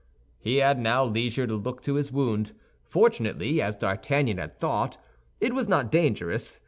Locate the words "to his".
1.83-2.11